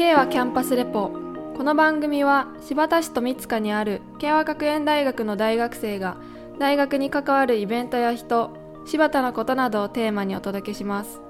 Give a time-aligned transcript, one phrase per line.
[0.00, 1.10] K はキャンパスレポ。
[1.58, 6.16] この番組は新発田市と三塚にある慶和学園大学の大学生が
[6.58, 8.50] 大学に関わるイベントや人
[8.86, 11.20] 柴田のことなどをテーマにお届けします。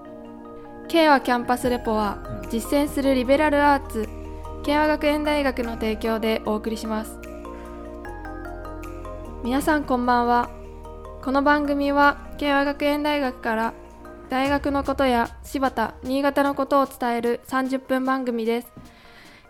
[0.87, 4.09] K はキャンパスレポは実践するリベラルアーツ
[4.63, 7.19] 慶和学園大学の提供でお送りします。
[9.43, 10.49] 皆さんこんばんは。
[11.23, 13.75] この番組は慶和学園大学から
[14.31, 18.69] 大学のことや柴田新潟のことを伝える30分番組です。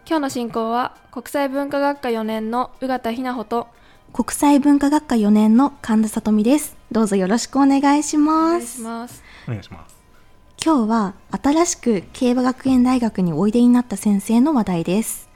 [0.06, 3.68] 今日の進行は国際文化学科4年の宇形ひなほと
[4.14, 6.78] 国際文化学科4年の神田さとみです。
[6.90, 8.58] どうぞよろしくお願いしおます。
[8.58, 9.22] 願いします。
[9.48, 9.94] お願いします。
[10.64, 15.28] 今日は新しく競馬学園大学においでになった先生の話題です。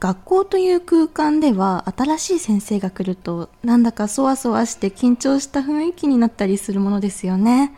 [0.00, 7.74] 学校という空間では新しい先生が来るとなんだかそわそわして緊張した雰囲気になったりするものですよね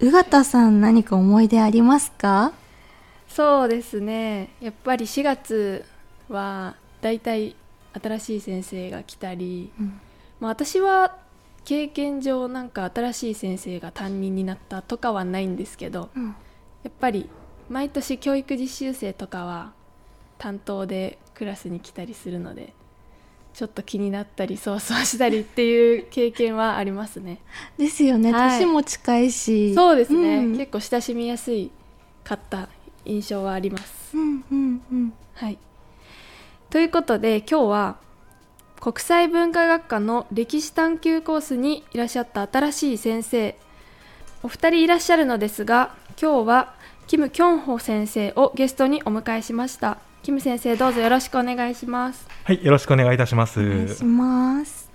[0.00, 2.52] 宇形さん何か思い出ありますか？
[3.28, 4.50] そうですね。
[4.60, 5.84] やっぱり4月
[6.28, 7.56] はだいたい
[8.02, 10.00] 新しい先生が来たり、うん。
[10.38, 11.16] まあ、私は
[11.64, 16.36] 経験上なんか新しい先生が担任になったとかはないんですけどうん。
[16.82, 17.28] やっぱり
[17.68, 19.72] 毎年教育実習生とかは
[20.38, 22.74] 担当でクラスに来たりするので
[23.56, 27.38] ちょっと気になったりそわそわしたりっていう経験はありますね。
[27.78, 28.60] ですよね、はい。
[28.60, 29.74] 年も近いし。
[29.74, 30.56] そうですね、うん。
[30.58, 31.70] 結構親しみやすい
[32.22, 32.68] かった
[33.06, 34.14] 印象はあります。
[34.14, 35.12] うんうんうん。
[35.32, 35.56] はい。
[36.68, 37.96] ということで今日は
[38.78, 43.56] 国際文化学科の歴史探究コースにいらっしゃった新しい先生。
[44.42, 46.74] お二人いらっしゃるのですが今日は
[47.06, 49.96] キム・キョンホ先生をゲストにお迎えしました
[50.26, 53.60] キム先生どうぞよろしくお願いしますはい、よろしくお願いいたします。
[53.60, 54.90] お願いします。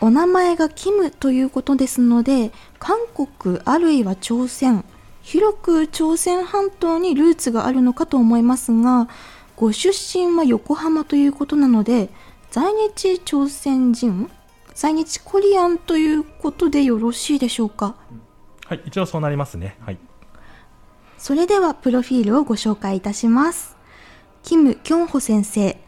[0.00, 4.84] お名前がキムということですので、韓国あるいは朝鮮、
[5.22, 9.08] 広く朝鮮半島にルーツがあるのかと思いますが、
[9.56, 12.08] ご出身は横浜ということなので、
[12.52, 14.30] 在日朝鮮人、
[14.74, 17.96] 在日コリアンということでよろしいでしょうか？
[18.66, 19.76] はい、一応そうなりますね。
[19.80, 19.98] はい。
[21.18, 23.73] それではプロフィールをご紹介いたします。
[24.44, 25.80] キム・キョンホ先生。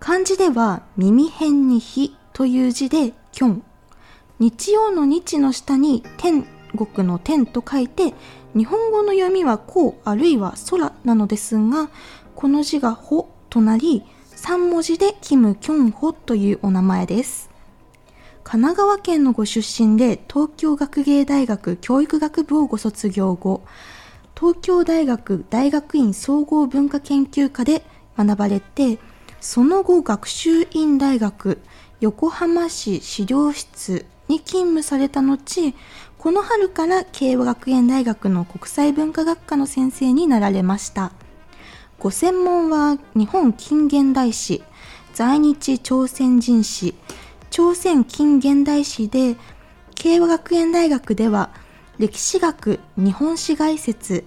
[0.00, 3.62] 漢字では耳辺に日という字でキョン。
[4.38, 8.14] 日曜の日の下に天国の天と書いて、
[8.56, 11.90] 日本語の読みはこうあるいは空なのですが、
[12.34, 14.04] この字がほとなり、
[14.36, 17.50] 3文字でキム・キョンホというお名前です。
[18.42, 23.64] 神奈川県のご出身で東京学芸大学教育学部をご卒業後、
[24.34, 27.84] 東京大学大学院総合文化研究科で
[28.18, 28.98] 学ばれて
[29.40, 31.60] その後学習院大学
[32.00, 35.72] 横浜市資料室に勤務された後
[36.18, 41.12] この春から慶和学園大学の国際文化学科の先生になられました。
[41.98, 44.62] ご専門は日本近現代史
[45.14, 46.94] 在日朝鮮人史
[47.50, 49.34] 朝鮮近現代史で
[49.96, 51.50] 慶和学園大学では
[51.98, 54.24] 歴史学日本史概説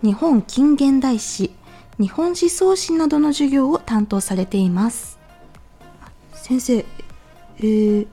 [0.00, 1.52] 日本近現代史
[1.98, 5.18] 日本思想史などの授業を担当されています
[6.32, 6.84] 先生、
[7.58, 8.06] えー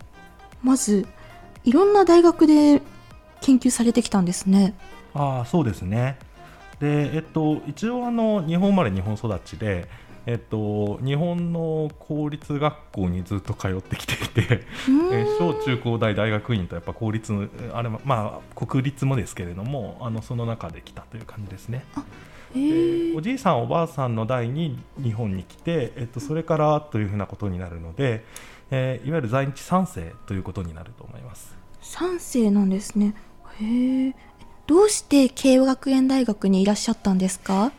[0.63, 1.06] まず
[1.63, 2.81] いろんな大学で
[3.41, 4.73] 研究されてきたんですね
[5.13, 6.18] ああ、そうですね。
[6.79, 9.88] で、えっと、一応あの日本生まれ日本育ちで。
[10.28, 14.63] えっと、日本の公立学校にずっと通ってきていて、
[15.12, 21.85] えー小中高大大学院とやっぱ公立のあれもまあ国立もですけれどもあのその中で来たという感じですね。
[22.55, 23.11] えー。
[23.11, 28.23] でおじいさんおばあさんの代に日本に来て、えっと、それからというふうなことになるので、
[28.71, 31.55] えーいわゆる在日三世ということになると思います。
[31.81, 33.13] 三世なんですね。
[33.59, 34.16] へえ
[34.67, 37.71] どうして慶和学園大学にいらっしゃったんですか？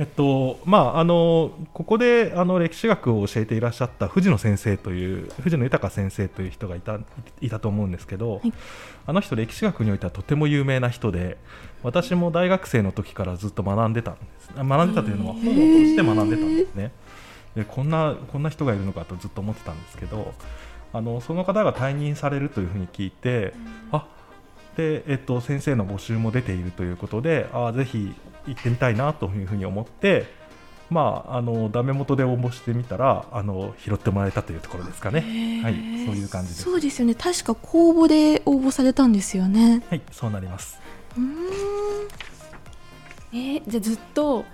[0.00, 6.98] えっとまあ、あのここであの歴史学を教えていらっしゃった藤野先生という藤野豊先生という人がいた
[7.42, 8.52] いたと思うんですけど、はい。
[9.06, 11.36] あの人歴史学においてはとても有名な人で
[11.82, 14.50] 私も大学生の時からずっと学んでたんです。
[14.56, 16.92] あ学んでたというのは本を通して学んでたんですね。
[17.54, 20.32] でこんなこんな人がいるのかとずっと思ってたんですけど
[20.94, 23.52] あのその方が退任されるというふうに聞いて、
[23.92, 24.06] あ
[24.78, 28.14] で、えっと、先生の募集も出ているということであぜひ
[28.46, 30.26] 行ってみたいなというふうに思って、
[30.90, 35.60] まあ、あのダメ元で応募してみたらあの拾ってもらえたというところですかね。
[35.62, 35.74] はい、
[36.06, 36.62] そういう感じです。
[36.64, 37.14] そうですよね。
[37.14, 39.82] 確か公募で応募されたんですよね。
[39.88, 40.80] はい、そうなります。
[41.16, 41.26] うーん。
[43.32, 44.44] えーじゃあずっと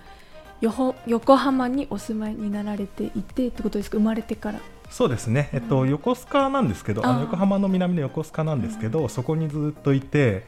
[0.60, 3.96] よほ横浜にお住まいになられていてってことですか？
[3.96, 4.60] 生まれてから。
[4.90, 10.46] そうですね、えっと、横須賀なんですけどあの横浜の南の横須賀なんですけど、そこにずっといて、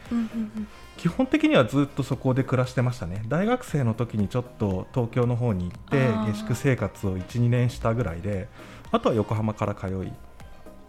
[0.99, 8.49] 基本的にはずっとそこで暮らしてましたね大学生の時にちょっと東京の方に行って下宿生活を12年したぐらいで
[8.91, 10.13] あとは横浜から通い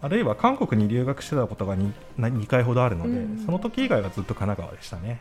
[0.01, 5.19] あるいは韓国に留学してたことが 2, 2回ほどあるので、うん、その時以外はずっと神奈川でしたね。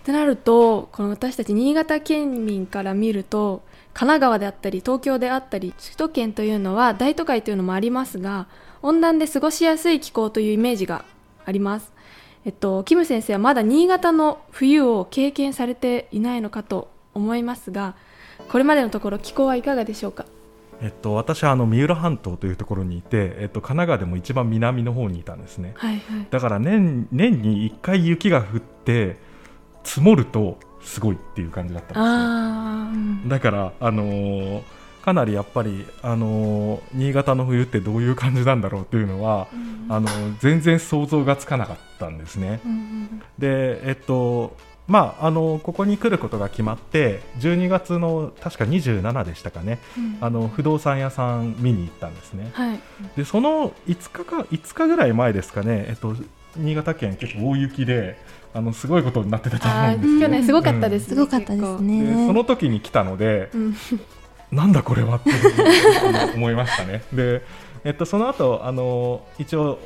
[0.00, 8.48] ってなるとこの私たち新潟県民から見ると神奈川であったり東京であったり首都圏というのは大都会というのもありますが
[8.80, 11.04] 温暖で過ごしやすい気候というイメージが
[11.44, 11.92] あります。
[12.44, 17.94] えっと、キム先生はまだ新潟の冬を経験されていないのかと思いますが
[18.48, 20.24] これまでのところ気候はいかがでしょうか？
[20.82, 29.18] えっと、私はあの三浦半島というところにいて、えっと、神奈川でも一番南の方にいたんですね、はいはい、だから年年に1回雪が降って
[29.84, 34.62] 積もるとすごいっていう感じだったんですねだからあのー、
[35.02, 42.60] かなりやっぱり、あのー、新潟の冬ってどういう感じなんだろうっていうのは、うん、あのー、全然想像がつかなかったんですね。
[42.64, 44.56] うん、で、えっと
[44.90, 52.80] まあ、あのここに来ることが決まって12月の確か27でしたかね、うん、あの不動産屋さん見に行ったんですね、はい、
[53.16, 56.16] でその5日か5日ぐらい前ですかね、えっと、
[56.56, 58.18] 新潟県結構大雪で
[58.52, 62.26] あのすごいことになってたと思うんです去年すごかったです、うん、すごかったですね。
[62.26, 63.76] その時に来たので、うん、
[64.52, 65.30] なんだこれはって
[66.34, 67.04] 思いましたね。
[67.12, 67.42] で、
[67.84, 69.78] えっと、その後あの一応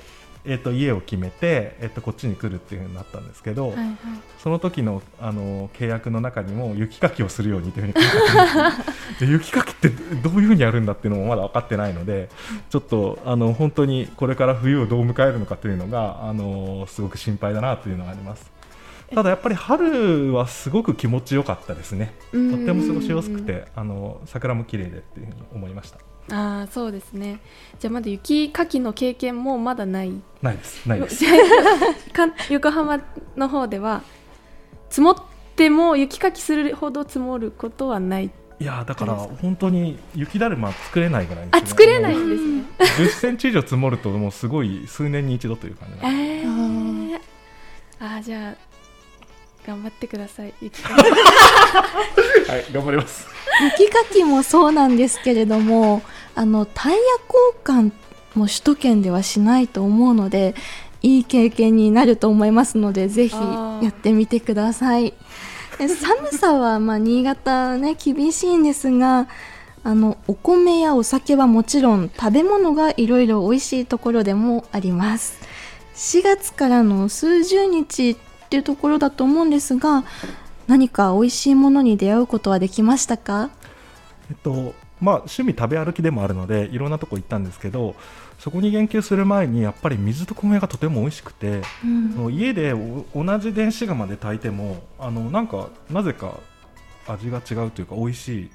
[0.46, 3.96] えーと、家を決めて、えーと、こっちに来るっていうふうになったんですけど、はいはい、
[4.38, 8.68] その時のあの契約の中にも雪かきをするようにというふうに書いてあ
[9.14, 12.28] って雪かきってどういうふうにやるんだっていうのもまだ分かってないので
[12.68, 18.52] ちょっとあの本当にこれから冬をどう迎えるのかというのがあのすごく心配だなというのがあります。
[19.12, 22.14] ただやっぱり春はすごく気持ちよかったですね。
[22.32, 25.98] とっても過ごしやすくて、あの桜も綺麗でっていうふうに思いました。
[26.30, 27.40] ああそうですね。
[27.78, 30.12] じゃあまだ雪かきの経験もまだない？
[30.40, 30.88] ないです。
[30.88, 31.24] ないです。
[32.50, 33.00] 横浜
[33.36, 34.02] の方では
[34.88, 35.16] 積もっ
[35.56, 38.30] ても雪かきするほど積もることはない？
[38.60, 43.04] いやだから本当に雪だるま作れないぐらい、ね、あ作れないんですね。
[43.06, 47.20] 10センチ以上積もるともうすごい数年に一度という感じえー、
[48.00, 48.73] あじゃあ
[49.66, 50.90] 頑張ってください雪か。
[50.94, 51.00] き
[52.50, 53.26] はい頑張ります。
[53.78, 56.02] 雪かきもそうなんですけれども
[56.34, 57.92] あのタイヤ交換
[58.38, 60.54] も首都圏ではしないと思うので
[61.02, 65.14] いい経験になると思いますのでぜひやってみてください。
[65.78, 69.28] 寒さはまあ新潟ね厳しいんですが
[69.82, 75.38] あのお米やお酒はもちろん食べ物がいろいろ美味しいところでもあります。
[75.94, 78.16] 4月からの数十日
[78.54, 80.04] っていうところだと思うんですが
[80.68, 83.50] 何か美味しいものに出会うことはできましたか？
[84.30, 87.96] えっとまあ、趣味食べ歩きでもあるのでいろんなとこ行ったんですけど
[88.38, 92.72] そこに言及する前にやっぱり水と米がとても美味しくて、うん、家で
[93.12, 96.38] 同じ電子釜で炊いてもあのなんかなぜか
[97.08, 98.50] 味が違うというか美味しい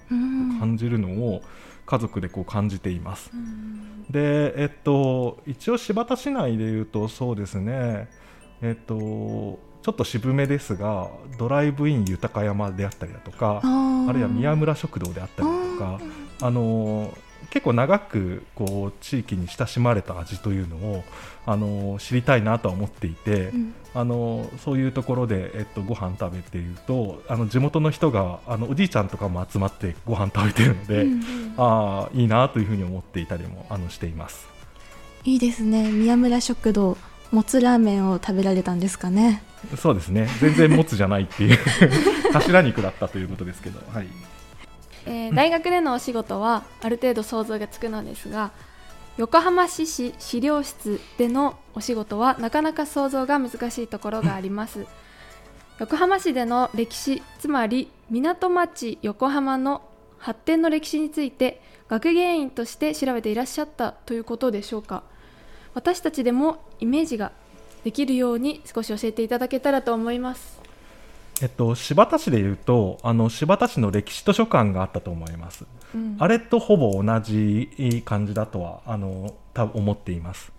[0.60, 1.42] 感じるのを
[1.86, 3.31] 家族でこう感じています。
[3.34, 8.07] うん、で、えっと、一応新発田市内でいうとそうですね、
[8.62, 11.09] えっと、ちょっと渋めですが
[11.39, 16.00] ドライブイン豊山であったりだとかあるいは宮村食堂であったりだとか
[16.41, 17.12] あの
[17.50, 21.03] 結構長くこう地域に親しまれた味というのを
[21.47, 31.21] あの知りたいなとは思っていて、うん、あのそういうところで、えっと、ご飯食べているとあの地元の人があのおじいちゃんとかも集まってご飯食べているので、うんうん、
[31.57, 34.48] ああいいなというふうに思っていたりもあのしています。
[35.24, 35.91] いいですね。
[35.91, 36.96] 宮村食堂
[37.31, 39.43] もつラーメンを食べられたんですかね？
[39.77, 40.27] そうですね。
[40.39, 41.57] 全然もつじゃないっていう。
[42.33, 44.07] 頭肉だったということですけど、はい。
[45.05, 48.51] えー、大学でのお仕事はある程度想像がつくのですが
[49.17, 54.86] 横浜市市資料室でのお仕事はなかなか想像が難しいところがあります。
[55.79, 59.81] 横浜市での歴史つまり港町横浜の
[60.17, 65.03] 発展の歴史について学芸員として調べていらっしゃったということでしょうか？
[65.74, 67.32] 私たちでもイメージが
[67.84, 70.60] できるように少し教えていただけたらと思います。
[71.42, 80.52] えっと、新発田市でいうとあの新発田市の歴史図書館があったと思います、うん、あれとほぼ同じ感じだとはあの多分思っています。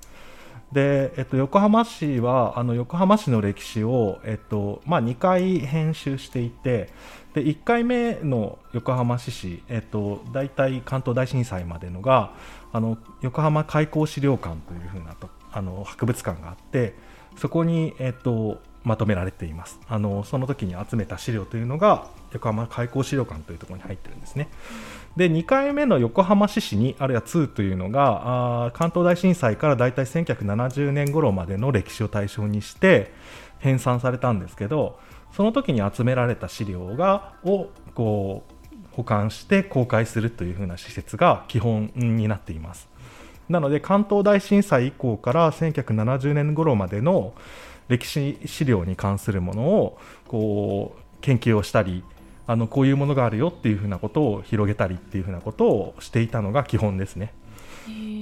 [0.73, 6.91] で、えっと、横浜市はあの横浜市の歴史を、えっとまあ、2回編集していて
[7.35, 12.33] で1回目の横浜市史、えっと、大体関東大震災までのが
[12.73, 16.95] あの横浜開港資料館というふうなとあの博物館があって
[17.37, 24.49] そこに、えっと、まとめられていますあのその時に集めた資料というのが横浜開港資料館というところに入ってるんですね。
[25.17, 33.13] で2回目の横浜市市にあるいは2というのがあ関東大震災から大体1970年頃までの歴史を対象にして
[33.59, 35.01] 編纂されたんですけど
[35.33, 38.50] その時に集められた資料がをこう
[39.01, 42.87] 保管して公開するというふうな施設が基本になっています。
[43.49, 47.33] なので関東大震災以降から1970年頃までの
[47.89, 52.05] 歴史資料に関するものをこう研究をしたり
[52.47, 57.33] あのこういうものがあるよっていうふうなことを広げたりっていうふうなことをしていたのが基本ですね。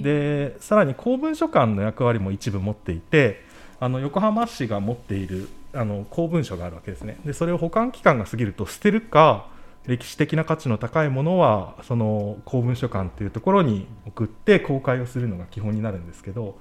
[0.01, 3.43] でさらに公文書館の役割も一部持っていて
[3.81, 7.17] あの横浜市が持っているあの公文書があるわけですね。
[7.25, 9.47] でそれを保管期間が過ぎると捨てるか
[9.85, 16.57] 歴史的な価値の高いものはその公文書館というところに送って公開をするのが基本になるんですけど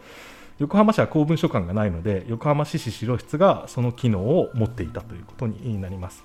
[0.59, 6.25] 横浜市は公文書館がないので横浜市市資料室がその機能を持っていたということになります。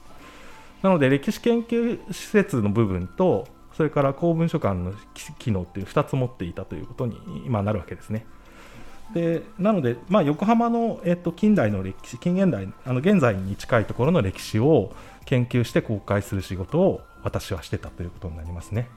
[0.81, 4.93] なので歴史研究施設の部分とそれから公文書館の
[5.39, 8.25] 機能っていう2つ持っていたということに今なるわけですね。
[9.13, 14.93] でなので、まあ、横浜の、えっと、近代の歴史近現代あの現在に近いところの歴史を
[15.25, 18.89] 研究して公開する仕事を私はしてたということになりますね。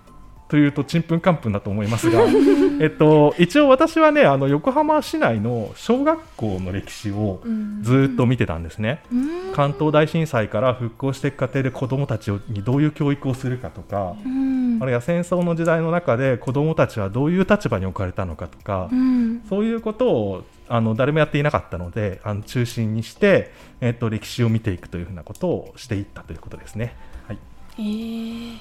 [0.49, 2.21] というとちんぷんかんぷんだと思いますが、
[2.81, 7.41] えっと、一応私はねあの横浜市内の小学校の歴史を
[7.83, 9.03] ずっと見てたんですね、
[9.55, 14.15] 関東大震災から復興していく過程で子どもたちにどういう教育をするかとか、
[14.81, 18.89] あるいは戦争の時代の中で子どもたちはどういう立場に置かれたのかとか、
[19.49, 26.97] そういうことをあの誰もやっていなかったのであの中心にして、えっと、歴史を見ていくというふうなことをしていったということですね。
[27.27, 27.39] はい、
[27.79, 28.61] えー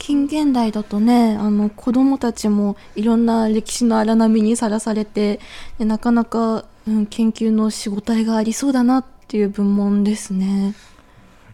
[0.00, 5.38] 近現代だとねあの子どもたちもいろんな歴史の荒波にさらされて
[5.78, 10.74] なかなか、うん、研究の仕事がありそうだなっていう部門ですね。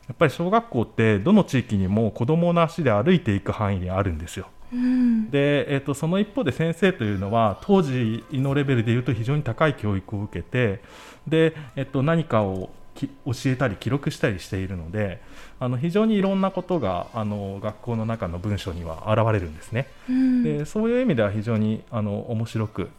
[0.08, 4.46] やっぱり小学校ってどの地域にも子どもの足で歩いていく範囲にあるんですよ。
[4.72, 10.82] うん、で、えーと、その一方で先生というのは当時のレベルでいうと非常に高い教育を受けて
[11.28, 15.20] で、えーと何かを教えたり記録したりしているので
[15.60, 19.86] あの非常にいろんなことがあの学校の中の文章には現れるんですね。
[20.08, 22.90] うん、でそういう意味では非常にあの面白く。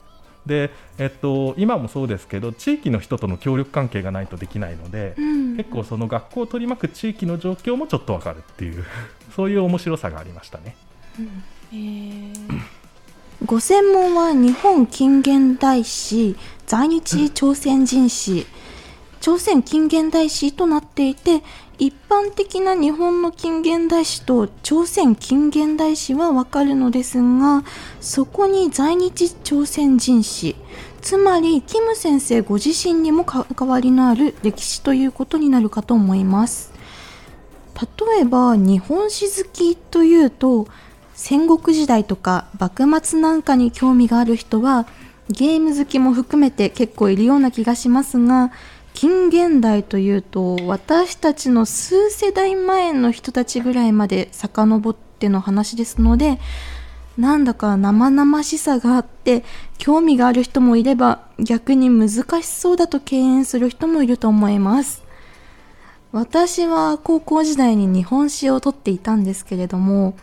[0.45, 8.85] で、えっと、今もそうですけど地域の人との協力関係がないとできないので、うん、結構その学校を取り巻く地域の状況もちょっとわかるっていう
[9.35, 10.75] そういう面白さがありましたね。
[11.19, 11.43] うん
[11.73, 12.31] え
[13.45, 18.45] ご専門は日本近現代史在日朝鮮人史。
[19.19, 21.43] 朝鮮近現代史となっていて
[21.77, 27.63] 一般的な日本の近現代史と朝鮮近現代史はわかるのですが
[27.99, 30.55] そこに在日朝鮮人史
[31.01, 36.71] つまりキム先生ご自身にも関わりのある歴史ということになるかと思います。
[37.77, 40.67] 例えば日本史好きというと
[41.17, 44.85] 戦国時代とか幕末なんかに興味がある人は
[45.29, 48.51] ゲーム好きも含めて結構いるような気がしますが
[48.93, 56.39] 近現代というと私たちの数世代前の人たちぐらいまで遡っての話ですので
[57.17, 59.43] なんだか生々しさがあって
[59.79, 62.09] 興味がある人もいれば逆に難
[62.43, 65.03] しそうだと敬遠する人もいると思います。
[66.11, 70.15] 私は高校時代に日本史をとっていたんですけれども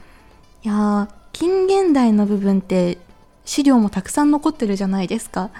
[0.64, 2.98] いや近現代の部分って
[3.44, 5.50] 資料もたくさん残ってるじゃないですか。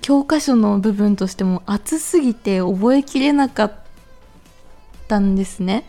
[0.00, 3.72] 教科書の部分としても厚すぎて覚えきれなかっ
[5.06, 5.84] たんですね。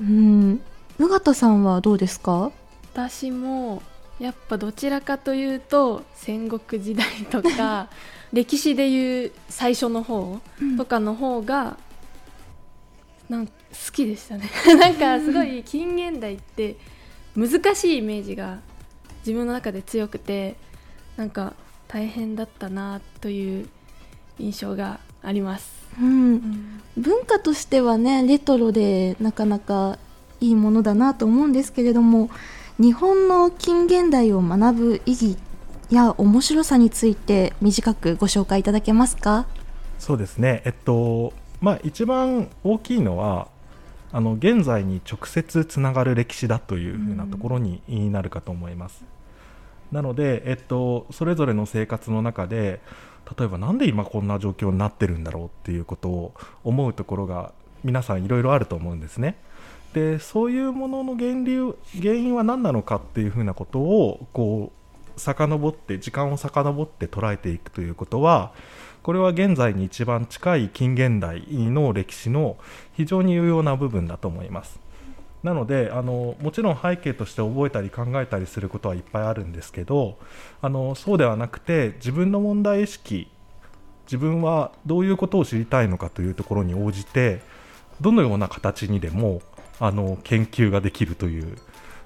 [0.00, 0.60] うん、
[0.98, 2.50] 宇形さんはどうですか？
[2.92, 3.82] 私も
[4.18, 7.88] やっぱどちらかというと戦国時代とか
[8.32, 10.40] 歴史でいう最初の方
[10.76, 11.78] とかの方が、
[13.30, 13.52] なん好
[13.92, 14.50] きでしたね。
[14.78, 16.76] なんかすごい近現代って
[17.36, 18.58] 難しいイメージが
[19.18, 20.56] 自分の中で強くて
[21.16, 21.54] なんか
[21.88, 23.68] 大変だったなという
[24.38, 29.98] 印象があります、うん、うん、文化としてはねレトロでなかなか
[30.40, 32.30] いいものだなと思うんですけれども
[32.78, 35.36] 日本の近現代を学ぶ意義
[35.90, 39.46] や面白さについて短くご紹介いただけますか？
[39.98, 40.62] そうですね。
[40.64, 43.48] えっとまあ一番大きいのは
[44.16, 49.04] あの現在に直接つながる歴史だというふうなところになるかと思います。
[49.92, 52.80] なので、えっと、それぞれの生活の中で
[53.38, 56.32] 例えば何で今こんな状況になってるんだろうっていうことを
[56.64, 57.52] 思うところが
[57.84, 59.36] 皆さんいろいろあると思うんですね。
[59.92, 64.72] でそういうものの源流原因は何なのかっていうふうなことをこ
[65.16, 68.52] う遡って時間を遡って捉えていくということは
[69.06, 72.56] これは現在に一番近い近現代の歴史の
[72.96, 74.80] 非常に有用な部分だと思います
[75.44, 80.18] なのであのもちろん背景として覚えたり考えたりすることはいっぱいあるんですけど
[80.60, 83.28] あのそうではなくて自分の問題意識
[84.06, 87.42] 自分はどういうことを知りたいのかというところに応じて
[88.00, 89.40] どのような形にでも
[89.78, 91.54] あの研究ができるという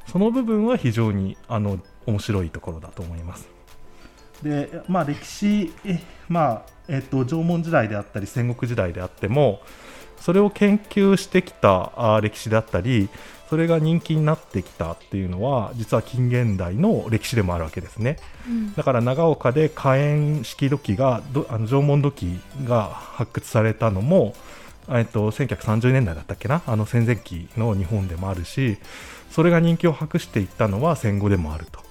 [0.07, 3.49] その部分は非常にあの面白いところだと思います。
[4.43, 5.71] でまあ、歴史、
[6.29, 9.61] まあえっと、縄文時代であったり戦国時代であっても
[10.19, 13.09] それを研究してきたあ歴史であったり
[13.49, 18.17] それが人気になってきたっていうのは実は近現代の歴史でもあるわけですね、
[18.47, 24.35] うん、だから長岡で火炎式土器があの縄文土器が発掘されたのも
[24.93, 26.63] えっと、1930年代だったっけな？
[26.67, 28.77] あの戦前期の日本でもあるし
[29.31, 31.90] それが人気を博していったのは戦後でもあると。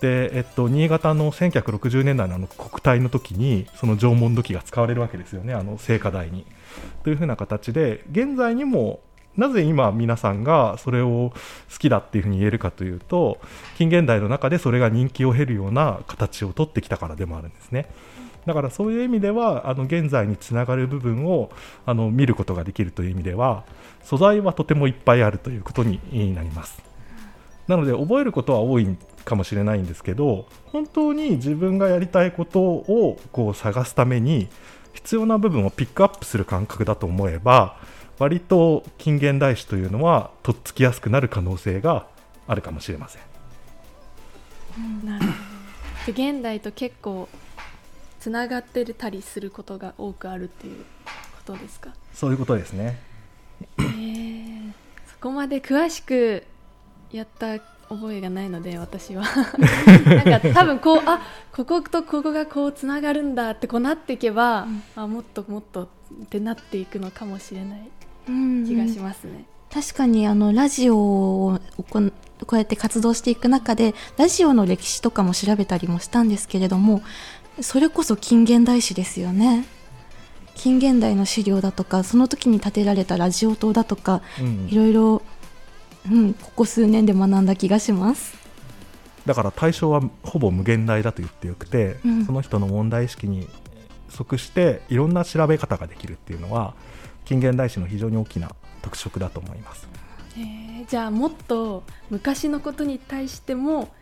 [0.00, 6.46] でえっと、新潟の1960年代のあの国体の時にその縄文土器が使われるわけですよね、あの聖火台に。
[7.04, 9.00] というふうな形で現在にも
[9.36, 11.32] なぜ今皆さんがそれを
[11.70, 13.38] 好きだっていうふうに言えるかというと
[13.76, 17.86] 近現代の中でそれが人気を経るような形をとってきたからでもあるんですね。
[18.46, 21.50] だからそういう意味ではあの現在につながる部分を
[21.84, 23.64] あの見ることができるという意味では
[24.02, 26.00] 素材はとてもいっぱいあるということに
[26.34, 26.82] なります
[27.68, 28.96] なので覚えることは多い
[29.30, 34.48] かもしれないんですけど本当に自分がやりたいことをこう探すために
[34.92, 37.78] 必要な部分をピックアップする感覚だと思えば
[38.18, 42.06] 割と近現代史というのはとっつきやすくなる可能性が
[42.46, 43.22] あるかもしれません。
[45.06, 46.12] なるほど。
[46.12, 47.28] 現代と結構
[48.18, 50.84] つながってたりすることが多くあるっていう
[51.46, 51.90] ことですか？
[52.12, 52.98] そういうことですね、
[53.78, 54.72] えー、
[55.06, 56.44] そこまで詳しく
[57.12, 57.58] やった
[57.90, 59.24] 覚えがないので私は。
[60.06, 61.20] なんか多分こうあ
[61.52, 65.88] こことここがこうつながるんだってこうなっていけば、うん、あもっともっとっ
[66.28, 67.88] てなっていくのかもしれない
[68.64, 69.30] 気がしますね。
[69.30, 69.44] うんうん、
[69.82, 77.02] 確かにあのラジオをこうやって活動していく中でラジオの歴史とかも調べたりもしたんですけれども
[77.60, 79.66] それこそ近現代史ですよね。
[80.54, 85.22] 近現代の資料だとかその時に建てられたラジオ塔だとか、うん、いろいろ、
[86.08, 88.38] うん、ここ数年で学んだ気がします。
[89.26, 93.48] だから対象はほぼ無限大だと言ってよくて、うん、その人の問題意識に
[94.08, 96.74] 即していろんな調べ方ができるっていうのは
[97.24, 98.50] 近現代史の非常に大きな
[98.82, 99.88] 特色だと思います。
[100.36, 103.92] えー、じゃあもっと昔のことに対しても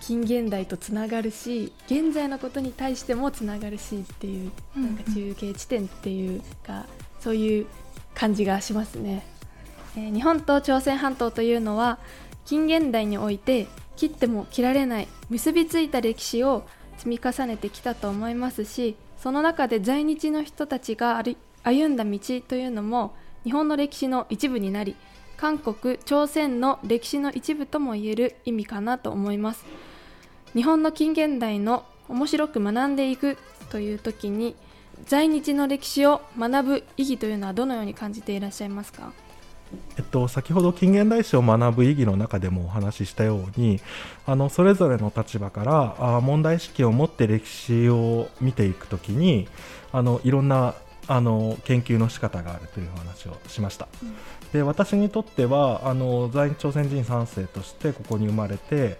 [0.00, 6.86] 近現代とつながるし現在のことに対してもつながるしっていう、なんか中継地点っていうか
[7.20, 7.66] そういう
[8.14, 9.26] 感じがしますね、
[9.96, 11.98] え、日本と朝鮮半島というのは
[12.44, 16.66] 近現代において切っても切られない結びついた歴史を
[16.98, 21.22] 積み重ねてきたと思いますしその中で在日の人たちが
[21.62, 24.96] 歩んだ道というのも日本の歴史の一部になり
[25.36, 29.64] 韓国朝鮮の歴史の一部ともいえる意味かなと思います。
[30.54, 33.36] 日本の近現代の面白く学んでいく
[33.70, 34.54] という時に
[35.06, 39.12] 在日の歴史を学ぶ意義というのはどのように感じていらっしゃいますか？
[39.96, 43.80] えっと、先ほど近現代史を学ぶ意義の中でもお話ししたように
[44.26, 49.48] あのそれぞれの立場からあ問題意識を持って歴史を見ていくときに
[49.92, 50.74] あのいろんな
[51.06, 54.14] あの研究の仕方があるという話をしました、うん、
[54.52, 58.96] で私にとってはあの在日朝鮮人3世としてここに生まれて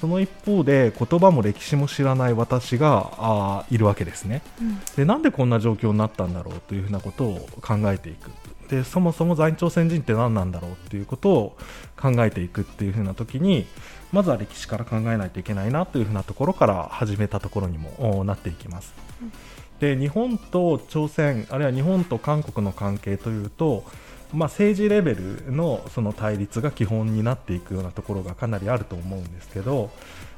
[0.00, 8.30] その一方で言葉も歴史も知らない私があいるわけですね、うん、でなんでこんな状況になったんだろうというふうなことを考えていく
[8.72, 11.56] でそもそも在日朝鮮人って何なんだろうっていうことを
[11.94, 13.66] 考えていくっていうふうな時に
[14.12, 18.94] まずは歴史から考えないといけないなというふうなところから始めたところにもなっていきます。
[19.20, 19.32] うん、
[19.78, 23.84] で日本と朝鮮あるいは日本と韓国の関係というと
[24.32, 29.90] まあ、政治レベルのその対立が基本になっていくようなところがかなりあると思うんですけど、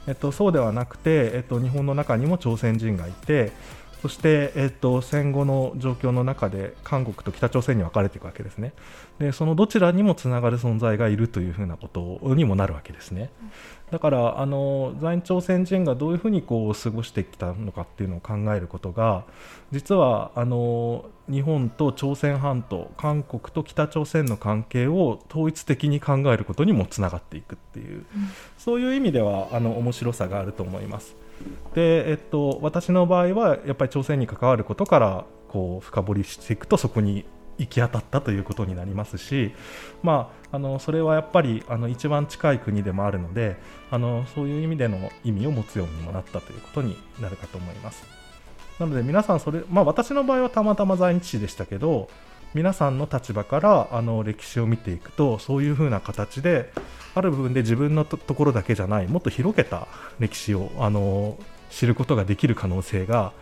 [0.08, 3.52] えっと、そうではなくて、えっと、日本の中にも朝鮮人がいて
[4.04, 8.74] そして、えっと、戦後の状況の中で韓国と北朝鮮に分かれていくわけですね。
[9.18, 13.30] でそのどちらにもつながる存在がいるというふうなことにもなるわけですね。
[13.94, 19.22] だからあの在朝鮮人がどういうふうにこう過ごしてきたのかっていうのを考えることが
[19.70, 28.04] 実はあの日本と朝鮮半島韓国と北朝鮮の関係を統一的に考えることにもつながっていくっていう、うん、
[28.58, 31.14] そういう意味ではあの面白さがあると思います。
[31.76, 37.24] で、えっと、私の場合はやっぱり朝鮮に関わることからこう深掘りしていくとそこに
[37.58, 39.52] 行き当たったということになりますし、
[40.02, 43.56] まあ、あのそれはやっぱりあの一番近い国でもあるので
[43.90, 48.04] あのそういう意味での意味を持つようにもなったということになるかと思います。
[48.78, 52.08] なので皆さんそれ、まあ、私の場合はたまたま在日史でしたけど
[52.54, 56.72] 皆さんの立場からあの歴史を見ていくとそういうふうな形で
[57.14, 59.86] ある部分で自分のとところだけじゃないもっと広げた
[60.18, 61.38] 歴史をあの
[61.70, 63.32] 知ることができる可能性が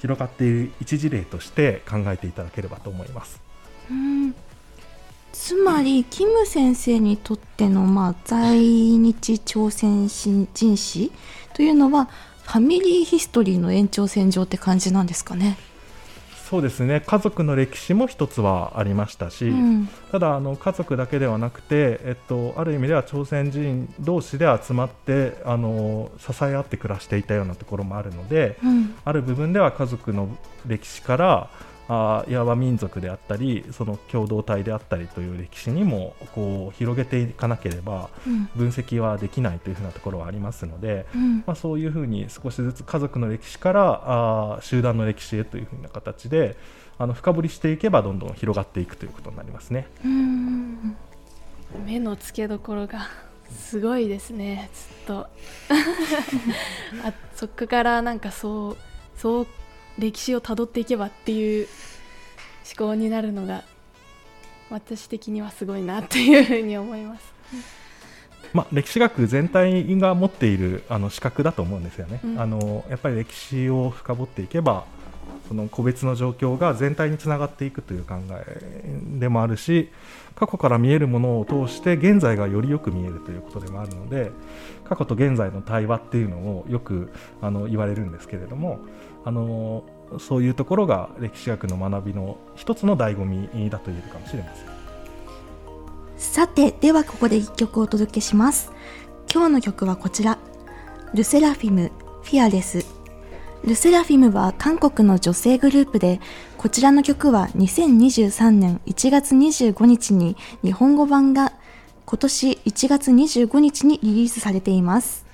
[0.00, 3.45] 広がっている一事例として考えていただければと思います。
[3.90, 4.34] うん。
[5.32, 11.12] つまりキム先生にとっての、まあ、在日朝鮮人史
[11.54, 12.08] というのは
[12.44, 15.58] ファミリーヒストリーの延長線上って感じなんですかね。
[16.48, 17.02] そうですね。
[17.04, 19.88] 家族の歴史も一つはありましたし、うん。
[20.12, 28.94] ただあの家族だけではなくて、えっと、ある意味では朝鮮人同士で集まってあの支え合って暮らしていたようなところもあるのでうん。
[29.04, 31.50] ある部分では家族の歴史から
[31.88, 38.48] あいわば民族であったりその共同体であったりという歴史にもこう広げていかなければうん。
[38.56, 41.44] 分析はできないというふうなところはありますので、うん。
[41.46, 46.56] まあ、そういうふうに少しずつ家族の歴史からあー集団の歴史へというふうな形で
[46.98, 49.86] あの深掘りしていけばどんどん広がっていくということになりますね。
[50.04, 50.96] うん。
[51.84, 53.08] 目の付けどころが
[53.50, 54.70] すごいですね。
[54.72, 55.26] ずっと。
[57.04, 58.76] あそこからなんかそう
[59.16, 59.46] そう
[59.98, 61.68] 歴史をたどっていけばっていう
[62.78, 63.62] 思考になるのが
[64.70, 67.34] 私的にはすごいなっていうふうに思います。
[68.52, 74.84] まあ、歴史学全体が持っているあの資格だと思うんですよね、うんあのやっぱり歴史を深掘っていけば
[75.48, 79.90] その個別の状況が全体につながっていくという考えでもあるし
[80.34, 84.30] 過去から見えるものを通して現在がよりよく見えるということでもあるので
[84.84, 88.80] 過去と現在の対話っていうのをよくあの言われるんですけれども
[89.26, 89.82] あの
[90.20, 94.66] そういうところが歴史学の学びの一つの醍醐味だと言えるかもしれません。
[96.16, 98.70] さてではここで1曲お届けします。
[99.28, 100.38] 今日の曲はこちら。
[101.12, 101.90] ルセラフィム
[102.22, 102.86] フィアレス。
[103.64, 106.20] ルセラフィムは韓国の女性グループで
[106.56, 111.52] こちらの曲は2023年1月25日に日本語版が
[112.04, 115.26] 今年1月25日にリリースされています。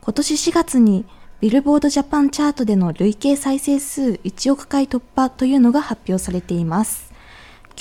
[0.00, 1.04] 今年4月に
[1.40, 7.10] ビルボードジャパンチャートでの累計再生数1億回突破というのが発表されています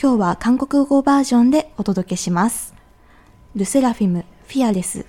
[0.02, 2.74] 今日は韓国語バージョンでお届けします。
[3.54, 5.06] ルセラフィム、フィアレス。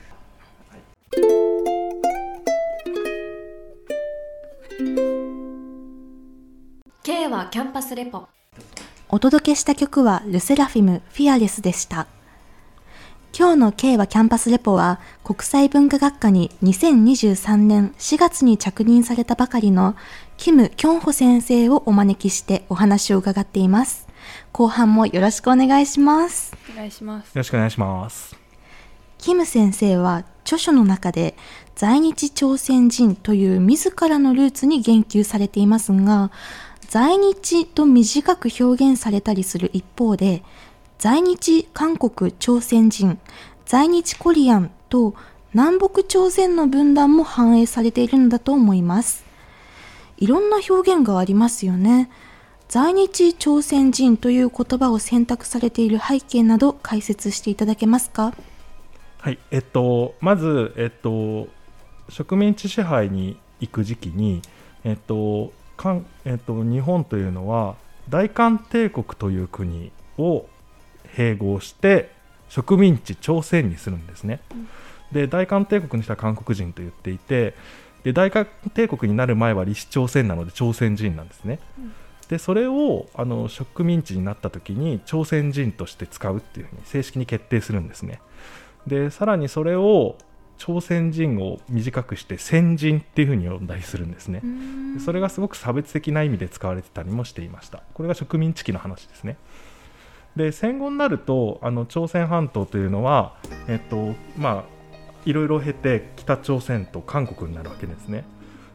[7.04, 8.26] K はキャンパスレポ
[9.08, 12.08] お届けした曲はルセラフィム、フィアレスでした。
[13.40, 19.96] 今日の K はキャンパスレポは国際文化学科に2023年4月に着任されたばかりの
[20.36, 24.06] キム・キョンホ先生をお招きしてお話を伺っています。
[24.52, 26.54] 後半もよろしくお願いします。
[26.70, 28.36] お願いしますよろしくお願いします。
[29.16, 31.34] キム先生は著書の中で
[31.74, 36.30] 在日朝鮮人という自らのルーツに言及されていますが
[36.90, 40.42] 在日と短く表現されたりする一方で
[41.00, 43.18] 在日韓国朝鮮人
[43.64, 45.14] 在日コリアンと
[45.54, 49.24] 南北朝鮮の分断も反映されているのだと思います。
[50.18, 52.10] いろんな表現がありますよね。
[52.68, 58.34] 在日朝鮮人という言葉を選択されている背景など解説していただけますか？
[59.20, 61.48] はい、えっと、まず、えっと、
[62.10, 64.42] 植民地支配に行く時期に、
[64.84, 67.76] えっとかんえっと、日本というのは
[68.10, 70.44] 大韓帝国という国を
[71.20, 72.10] 併合して
[72.48, 74.40] 植民地朝鮮にするんですね。
[75.12, 77.54] で大韓帝国にしたら韓国人と言っていて
[78.04, 81.58] で大韓帝国になる前は李氏朝鮮なので朝鮮人なんですね。
[82.28, 88.20] でそれをあの植民地になった時に朝鮮人として使うっていうふうに正式に決定するんですね。
[88.86, 90.16] でさらにそれを
[90.60, 94.42] 朝鮮人を短くして先人っていうふうに呼んだりするんですね
[94.94, 99.38] でそれがすごく差別的な意味で使われてたりもしていましたこれが植民地期の話ですね
[100.36, 103.36] で戦後になるとあの朝鮮半島というのは
[103.68, 104.80] えっとまあ
[105.24, 108.24] いろいろ経て北朝鮮と韓国になるわけですね。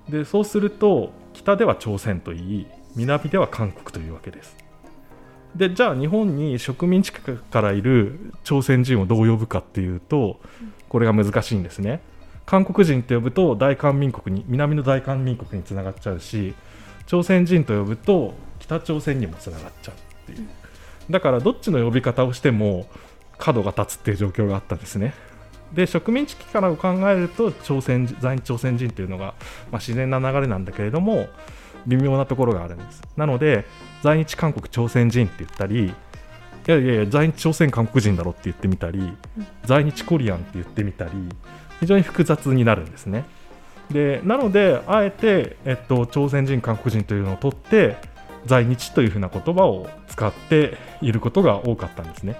[0.10, 4.56] でそうすると北では朝鮮といい南では韓国というわけです。
[5.56, 10.40] でじゃあ日本に植民地からいる朝鮮人をどう呼ぶかっていうと
[10.90, 12.02] これが難しいんですね。
[12.46, 16.54] 韓国人と呼ぶと大韓民国に南の大韓民国につながっちゃうし
[17.08, 20.48] 朝鮮人と呼ぶと北朝鮮にもつながっちゃうっていう。
[21.10, 22.88] だからどっちの呼び方をしても
[23.38, 25.14] 角が立つっていう状況があったんですね。
[25.74, 29.34] で植民地期からを考えると朝鮮在日朝鮮人というのが、
[29.72, 31.28] まあ、自然な流れなんだけれども
[31.88, 33.02] 微妙なところがあるんです。
[33.18, 33.66] なので
[34.04, 35.92] 在日韓国朝鮮人って言ったりい
[36.72, 39.14] やいやいや在日朝鮮韓国人だろって言ってみたり、
[39.66, 41.12] 在日コリアンって言ってみたり
[41.80, 43.26] 非常に複雑になるんですね。
[43.92, 47.98] でなのであえて、えっと、朝鮮人韓国人というのを取って
[48.46, 52.40] 在日というふうな言葉を使っていることが多かったんですね。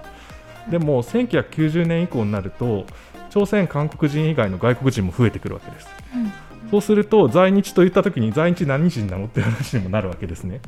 [0.70, 2.86] でも1990年以降になると
[3.30, 5.88] 朝鮮韓国人以外の外国人も増えてくるわけです、
[6.70, 10.60] そうすると在日と言った時に在日何人なのっていう話にもなるわけですね。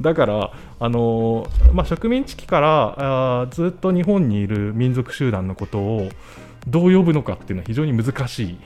[0.00, 6.08] だから、あのーまあ、植民地期からあーずっと日本にいる民族集団のことを
[6.68, 8.58] どう呼ぶのかっていうのは非常に難し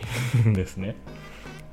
[0.45, 0.97] いんですね。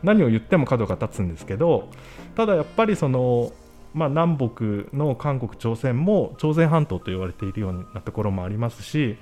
[0.03, 1.89] 何を言っても角が立つんですけど
[2.35, 3.51] ただやっぱりその、
[3.93, 9.17] まあ、南北の韓国朝鮮も朝鮮半島と言われているようなところもありますし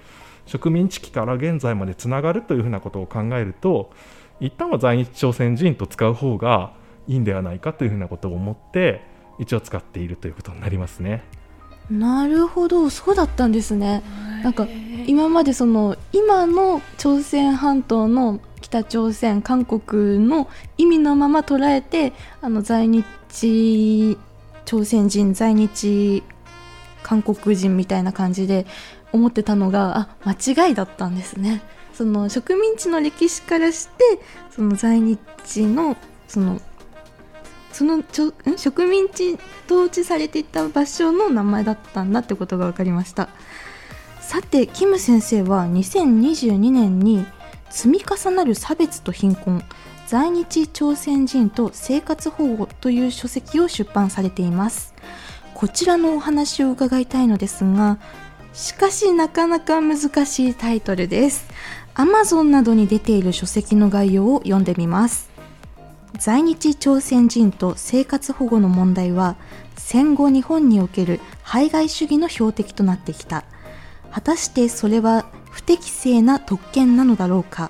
[0.45, 3.91] 植民地期から現在までつながるというふうなことを考えると
[4.39, 6.73] 一旦は在日朝鮮人と使う方が
[7.07, 9.01] いいんではないかというふうなことを思って
[9.39, 11.23] 一応使っているということになりますね。
[11.89, 14.03] なるほどそうだったんですね
[14.43, 14.67] なんか
[15.07, 24.17] 今までその今の朝鮮半島の北朝鮮韓国の意味のまま捉えてあの在日
[24.69, 26.21] 朝鮮人在日
[27.01, 28.67] 韓国人みたいな感じで
[29.11, 31.63] 思ってたのがあ間違いだったんですね。
[31.91, 34.19] その植民地の歴史からして
[34.51, 36.61] その在日のその
[37.71, 43.29] そのちょ植民地統治されていた場所の名前だったんだってことが分かりました。
[44.21, 47.25] さてキム先生は2022年に
[47.71, 49.63] 積み重なる差別と貧困
[50.09, 54.95] 在日朝鮮人と生活保護という書籍を出版されています。
[55.53, 57.99] こちらのお話を伺いたいのですが
[58.51, 61.45] しかしなかなか難しいタイトルです。
[61.93, 65.29] Amazon などに出ている書籍の概要を読んでみます。
[66.17, 69.35] 在日朝鮮人と生活保護の問題は
[69.77, 73.43] 戦後日本における排外主義の標的となってきた。
[74.09, 77.69] 果たしてそれは不適正な特権なのだろうか。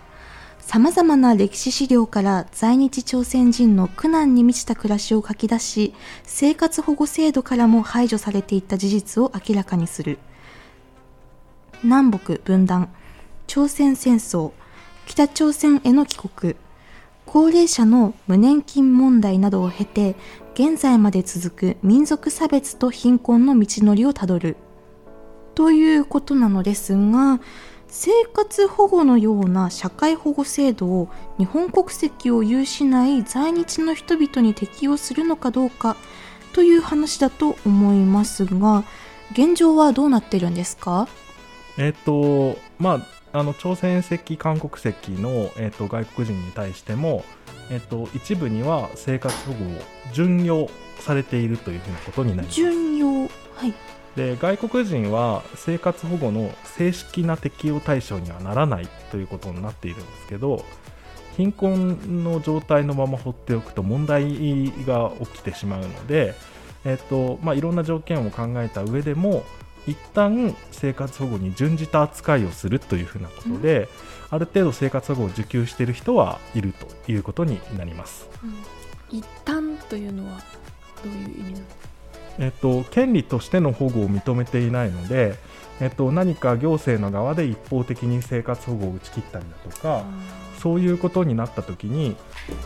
[0.69, 10.19] さまざまな歴史資料から在日朝鮮人の苦難に満ちた暮らしを書き出し生活保護制度からも排除されていった事実を明らかにする。
[11.82, 12.93] 南北分断
[13.47, 14.51] 朝鮮戦争
[15.08, 16.55] 北朝鮮への帰国
[17.25, 20.15] 高齢者の無年金問題などを経て
[20.53, 24.55] 現在まで続く民族差別と貧困の道のりをたどる。
[25.55, 27.41] ということなのですが
[27.89, 35.97] 生活保護のような社会保護制度を日本国籍を有しない在日の人々に適用するのかどうか
[36.54, 38.84] という話だと思いますが
[39.32, 41.08] 現状はどうなってるんですか？
[41.78, 47.23] えっ、とまああの朝鮮籍韓国籍の、えっと外国人に対しても、
[47.69, 49.82] えっと一部には生活保護を
[50.13, 50.67] 準用
[50.99, 52.56] されているというふうなことになります。
[52.56, 53.08] 順用？
[53.56, 53.73] はい
[54.19, 60.65] で外国人は生活保護の正式な適用対象にはならないということになっているんですけど
[61.38, 66.34] 貧困の状態のまま放っておくと問題が起きてしまうので、
[66.84, 69.45] えっとまあ、いろんな条件を考えた上でも
[69.88, 73.88] 一旦生活保護に準じた扱いをするというふうなことで、
[74.29, 78.27] ある程度生活保護を受給している人はいるということになります。
[79.10, 80.41] 一旦というのは
[81.03, 81.65] どういう意味なの
[82.38, 85.36] えっと、権利としての保護を認めていないので、
[85.82, 90.04] えっと、何か行政の側で一方的に生活保護を打ち切ったりだとか
[90.58, 92.18] そういうことになった時に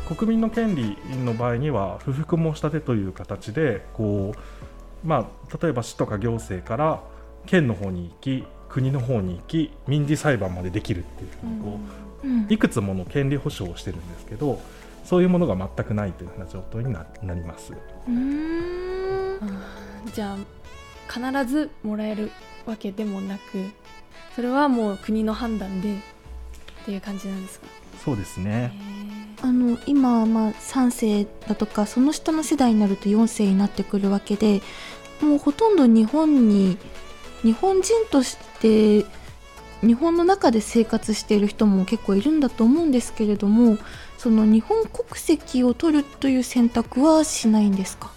[0.07, 7.03] 国民の権利の場合には不服申し立てという形でこう、まあ、例えば市とか行政から
[7.45, 11.79] 県の方に行き国の方に行き民事裁判までできるっていうふうにこ
[12.23, 12.47] う、うん。
[12.49, 14.59] いくつもの権利保障をしてるんですけど
[15.03, 17.73] そういうものが全くないというふうな状態にななります。
[17.73, 19.39] うーん。
[20.13, 20.37] じゃあ
[21.11, 22.31] 必ずもらえる
[22.65, 23.41] わけでもなく
[24.35, 25.97] それはもう国の判断でっ
[26.85, 27.67] ていう感じなんですか？
[28.03, 28.71] そうですね。
[29.41, 34.61] あの今まあ3世だとかその下の世代になると4世になってくるわけで
[35.21, 36.77] もうほとんど日本に
[37.41, 39.05] 日本人として
[39.85, 43.77] 日本の中で生活している人も結構いるんだと思うんですけれども
[44.23, 48.09] その日本国籍を取るという選択はしないんですか？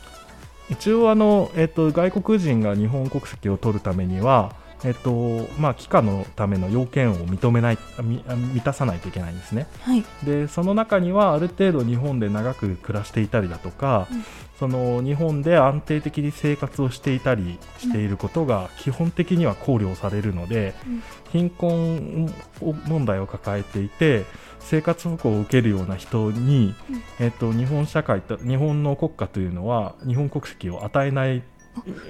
[0.70, 9.66] 一応あの、えっと、外国人が日本国籍を取るためには、えっとまあ、帰化のための要件を認めない満たさないといけないんですね。
[9.80, 10.04] はい。
[10.24, 14.24] でその中にはある程度日本で長く暮らしていたりだとか、うん。
[14.60, 21.02] その日本で安定的に生活をしていたりしていることが基本的には考慮されるので、うん。
[21.32, 22.32] 貧困
[22.86, 24.24] 問題を抱えていて
[24.68, 27.02] 生活保護を受けるような人に、うん。
[27.24, 31.42] えっと、日本社会と日本の国家というのは日本国籍を与えない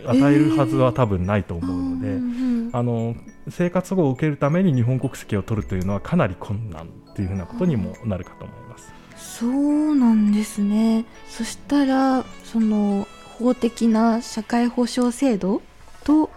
[0.06, 3.14] あ与えるはずは多分ないと思うので、うんあの
[3.48, 8.92] 生活保護を受けるために日本国籍を取るというのはかなり困難というふうなことにもなるかと思います。
[9.38, 11.04] そうなんですね。
[11.28, 13.06] そしたらその
[13.38, 15.62] 法的な社会保障制度
[16.04, 16.30] と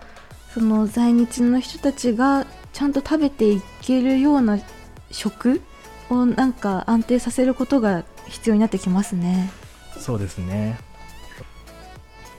[0.54, 4.60] その在日の人たちがちゃんと食べていけるような
[5.12, 5.62] 食
[6.10, 9.52] をなんか安定させることが必要になってきますね。
[9.98, 10.80] そうですね。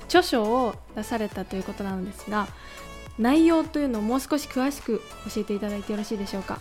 [0.06, 2.48] 著書を出されたということなのですが
[3.18, 5.02] 内容というのをもう少し詳しく
[5.32, 6.58] 教えていただいてよろしいでしょうか？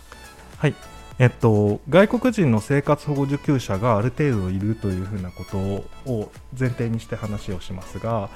[0.58, 0.76] はい。
[1.18, 5.58] えっと、外国人の生活保護受給者がある程度いるというふうなこと
[6.10, 8.30] を前提にして話をしますが、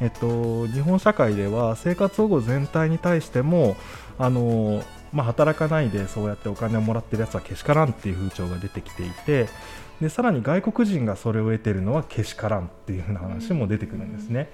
[0.00, 3.76] えっと、日本社会では生活保護全体に対しても
[4.18, 4.82] あの、
[5.16, 9.48] まあ、働かないでそうやってお金をもらってるやつはけしからんっていう風潮が出てきていて
[9.98, 14.50] でさらに外国人がそれを得てるのはけしからんっていう風な話も出てくるんですね。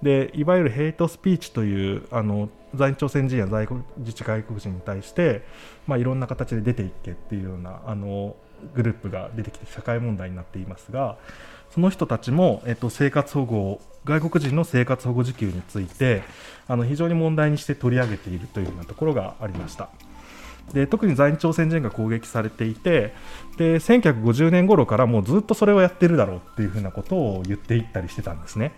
[0.00, 5.42] でいわゆるヘイトスピーチというあの在朝鮮人や在国自治外国人に対して、
[5.88, 8.36] まあ、いろんな形で出ていけっていうようなあの
[8.76, 11.16] グループが出てきて社会問題になっていますが
[11.70, 16.22] その人たちも、えっと、生活保護外国人の生活保護受給について
[16.66, 19.90] あの非常に問題にして取り上げているというようなところがありました。
[20.72, 23.14] で特に在日朝鮮人が攻撃されていて
[23.56, 28.72] で1950年頃からもうずっとそれをやってるだろうっていうふうなことを言っていったりしてたんですね。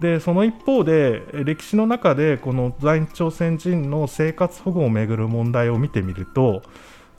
[0.00, 6.62] でその一方で歴史の中でこの在日朝鮮人の生活保護をめぐる問題を見てみると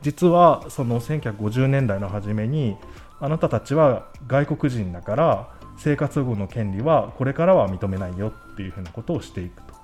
[0.01, 2.75] 実はその1950年代の初めに
[3.19, 9.75] あなたたちは外国人だから生活保護の権利はこれからは認めないよっていうふうなことをしていくと。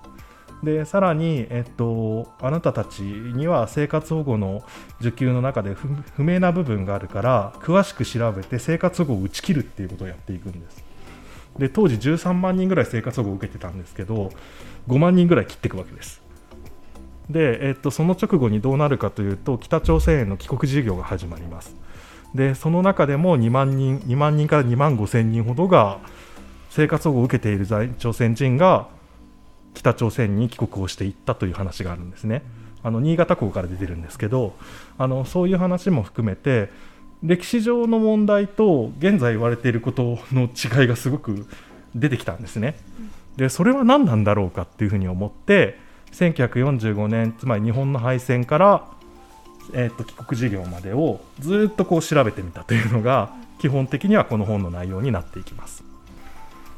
[0.64, 4.64] でさらに、えっと、あなたたちには生活保護の
[5.00, 10.92] 受給の中で不明な部分があるから詳しく調べて生活保護を打ち切るっていうことをやっていくんです。
[11.58, 14.32] で当時13万人ぐらい生活保護を受けてたんですけど
[14.88, 16.22] 5万人ぐらい切っていくわけです
[17.30, 21.76] で、えっと、その直後にどうなるかというと北朝鮮への帰国事業が始まります
[22.36, 26.00] でその中でも2万人2万人から2万5千人ほどが
[26.70, 28.88] 生活保護を受けている在朝鮮人が
[29.74, 32.44] 北朝鮮に帰国をしていったという話があるんですね。
[32.84, 34.56] あの新潟港から出てるんですけど
[34.98, 36.70] あのそういう話も含めて
[37.22, 41.46] 歴史上の問題と現在言われていることの違いがすごく
[41.94, 42.76] 出てきたんですね。
[43.38, 45.78] でそれは何なんだろうかっていうふうに思って
[46.12, 48.88] 1945年つまり日本の敗戦から、
[49.74, 55.84] えー、と帰国事業までをずっとこう調べてみたというのが基本的にはこの本の内容になっていきます。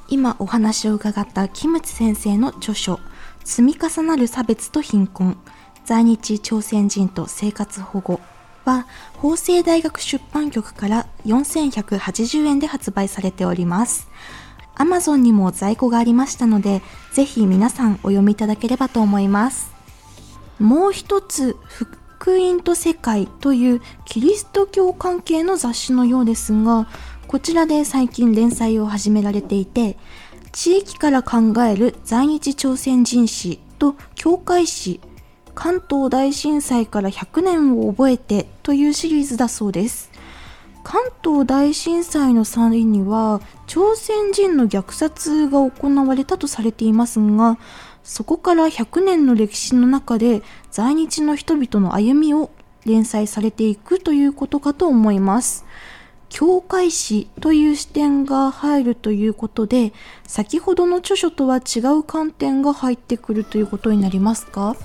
[0.10, 3.00] 今お話を伺ったキムチ先生の著書
[3.44, 5.38] 「積み重なる差別と貧困
[5.86, 8.20] 在日朝鮮人と生活保護」
[8.66, 8.86] は
[9.18, 14.08] 法政大学出版局から4180円で発売されております。
[14.76, 19.72] Amazon にも在庫がありましたので、ぜひ皆さんお読みいただければと思います。
[20.60, 21.58] もう一つ、
[22.24, 26.88] 福音と世界というキリスト教関係の雑誌のようですが、
[27.28, 29.98] こちらで最近連載を始められていて、
[30.54, 35.02] 地域から考える在日朝鮮人史と教会史
[35.54, 40.10] 関東大震災から100年を覚えてというシリーズだそうです。
[40.86, 47.58] 関東大震災の際には朝鮮人の虐殺が行われたとされていますが
[48.04, 52.52] そこから100年の歴史の中で在日の人々の歩みを
[52.86, 55.66] 連載されていくということかと思います。
[56.30, 64.76] 教会史という視点が入るということで先ほどの著書とは違う観点が入ってくるということになりますか？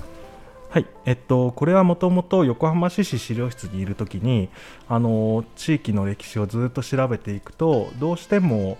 [0.69, 4.49] はい、えっと、これはもともと横浜市市資料室にいるときに
[4.87, 8.77] あの地域の歴史をずっと調べていくとどうしても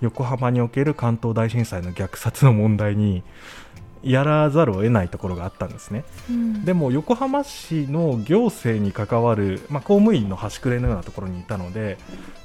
[0.00, 3.24] 横浜における関東大震災の虐殺の問題に
[4.02, 11.98] やらざるを得ないところがあったんですね、うん、でも横浜市の行政に関わる、まあ、公務員の端くれのようなところにいたので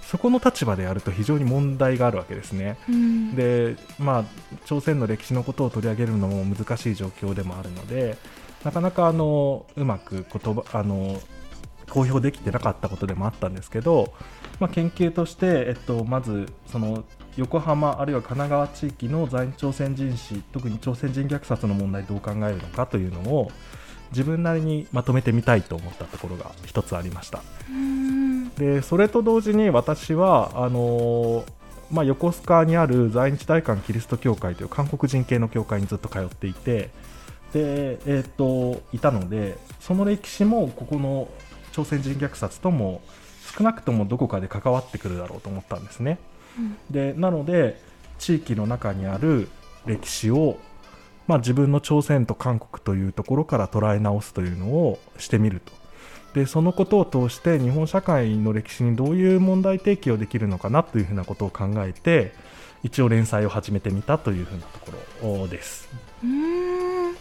[0.03, 4.23] そこの立場でやると非常に問題があるわけですね、うん、でまあ
[4.65, 8.17] 朝鮮の歴史のことを取り上げるのも難しい状況でもあるので
[8.63, 11.19] なかなかあのうまく言葉あの
[11.89, 14.13] 公表できてなかったことでもあったんですけど、
[14.59, 17.03] まあ、研究として、えっと、まずその
[17.37, 23.51] 横浜あるいは神奈川地域の在朝鮮人史特に朝鮮人虐殺の問題どう考えるのかというのを
[24.11, 27.41] 自分なりにまとめてみたいと思ったところが一つありました
[28.57, 31.45] でそれと同時に私はあの
[31.89, 36.89] まあ、横須賀にある在日大韓キリスト教会という韓国人系の教会にずっと通っていて
[37.53, 41.29] で、えーと、いたのでその歴史もここの
[41.71, 43.01] 朝鮮人虐殺とも
[43.57, 46.19] 少なくともどこかで関わってくるだろうと思ったんですね。
[46.57, 47.81] うん、でなので
[48.19, 49.49] 地域の中にある
[49.85, 50.59] 歴史を、
[51.27, 55.71] まあ、自分の朝鮮と韓国というところから捉え直すというのをしてみると。
[56.33, 62.31] でそのことを通して日本社会の歴史にどういう問題提起をできるのかなというふうなことを考えて
[62.83, 64.91] 一応連載を始めてみたというふうなとこ
[65.23, 65.89] ろです。
[66.23, 67.15] うーん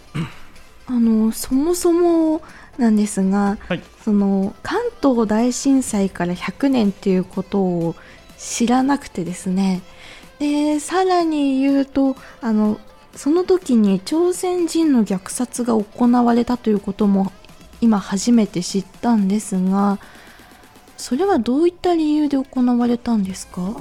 [0.89, 2.43] あのそもそも
[2.78, 7.95] なんですがはい、その関東大震災から100年っていうことを
[8.39, 9.82] 知らなくてですね。
[10.39, 12.78] でさらに言うとあの
[13.14, 17.32] その時に朝鮮人の虐殺が行われたということも
[17.80, 19.99] 今初めて知ったんですが
[20.99, 23.74] それはどういった理由で行われたんですか？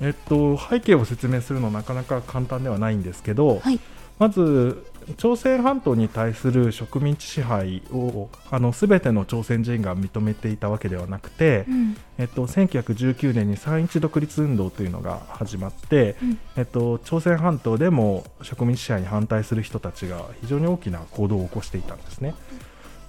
[0.00, 3.80] えっと、背景を説明するのはなかなか簡単ではないんですけど、はい。
[4.18, 22.34] まず朝鮮半島に対する植民地支配をあの全ての朝鮮人が認めていたわけではなくて、うんえっと、1919年に三一独立運動というのが始まって、うんえっと、朝鮮半島でも植民地支配に反対する人たちが非常に大きな行動を起こしていたんですね。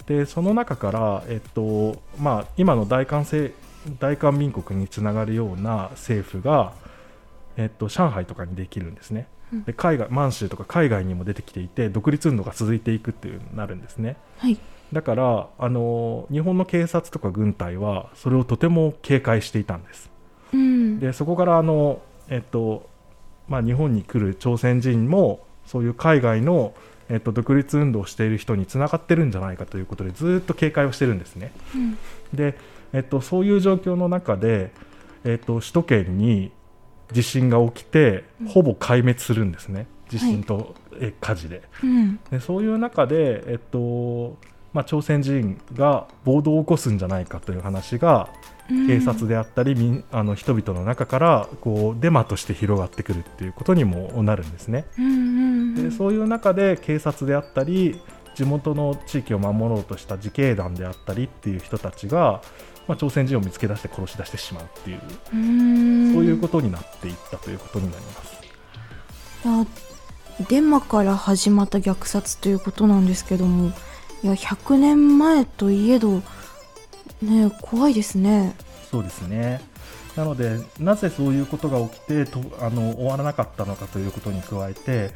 [0.05, 3.53] でその中から、えっとまあ、今の大韓政
[3.99, 6.73] 大韓民国につながるような政府が、
[7.57, 9.27] えっと、上海とかにできるんですね。
[9.53, 14.17] うんで海外満州とか海外にも出てきていて独立運動が続いていくっていうなるんですね。
[14.37, 14.59] はい
[14.93, 20.09] だからあの日本の警察とか軍隊はそれをとても警戒していたんです。
[20.53, 22.89] うんでそこからあの、えっと
[23.49, 26.73] まあ、日本に来る朝鮮人もそういう海外の、
[27.09, 31.51] えっと、独立運動をしている人につながってるんじゃないかということでずっと警戒をしてるんですね。
[31.75, 31.97] うん
[32.33, 32.57] で、
[32.93, 34.71] えっと、そういう状況の中で、
[35.23, 36.51] えっと、首都圏に
[37.11, 41.61] 地震が起きてほぼ壊滅するんですね、地震と、え火事で。
[41.83, 42.19] うん。
[42.31, 44.37] でそういう中で、えっと
[44.73, 48.29] まあ、朝鮮人が暴動を起こすんじゃないかという話が
[48.69, 48.87] うん。
[48.87, 54.85] 警察であったり、民あの人々の中からこうデマとして広がってくるっていうことにもなるんですね。
[54.97, 55.15] うんうんう
[55.79, 55.89] ん。
[55.89, 58.01] でそういう中で警察であったり
[58.35, 62.41] 地元の地域を守ろうとした自警団であったりっていう人たちが、
[62.87, 68.37] まあ、朝鮮人を見つけ出して殺し出してしまうっていう、そういうことになっていったということになります。
[69.45, 69.65] いや
[70.49, 73.71] デマから始まった虐殺ということなんですけども
[74.23, 76.21] いや100年前といえど
[77.21, 78.55] ね怖いですね。
[78.89, 79.61] そうですね。
[80.15, 85.11] なのでなぜそういうことが起きてとあの終わらなかったのかということに加えて、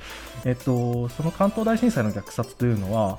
[0.45, 3.17] えっと、その関東大震災の虐殺というのは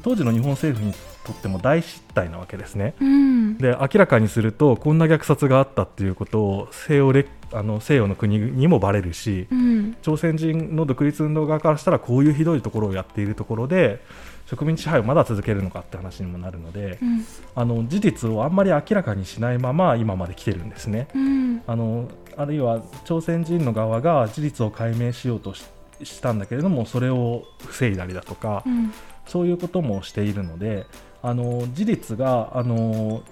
[0.00, 2.94] 当時の日本政府にとっても大失態なわけですね。
[3.00, 3.58] うん。
[3.58, 9.96] で明らかにするとこんな虐殺があったっていうことを西洋列あの西洋の国にもバレるしうん。
[10.02, 14.00] 朝鮮人の独立運動側からしたらこういうひどいところをやっているところで
[14.46, 17.24] 植民地支配をまだ続けるのかって話にもなるのでうん。
[17.54, 21.08] あの事実をあんまり明らかにしないまま今まで来てるんですね。
[21.14, 21.62] うん。
[21.66, 25.64] あのあるいは朝鮮人の側が事実を解明しようとし
[26.02, 28.92] したんだけれどもそれを防いだりだとか、うん
[29.26, 30.86] そういうこともしているので
[31.22, 33.22] あの事実があの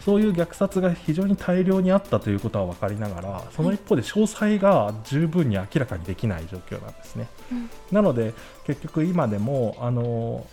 [0.00, 7.28] そういう虐殺が非常に大量にあったということは分かりながらその一方で詳細が十分に明らかにできない状況なんですね。
[7.50, 8.32] うんなので
[8.64, 10.46] 結局今でもあの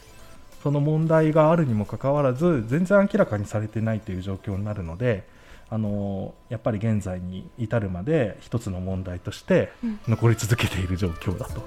[0.63, 5.27] その問題があるにもかかわらず全然明らかにされてないという状況になるので
[5.69, 11.61] あのやっぱり現在に至るまで一つの問題としてうん残り続けている状況だと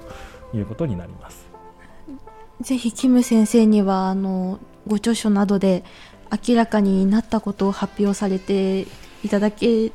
[0.57, 1.46] いうことになります。
[2.61, 5.83] ぜひキム先生にはあのご著書などで
[6.47, 8.87] 明らかになったことを発表されて
[9.23, 9.91] いただけ